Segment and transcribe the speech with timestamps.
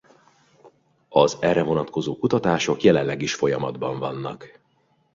[1.09, 4.59] Az erre vonatkozó kutatások jelenleg is folyamatban vannak.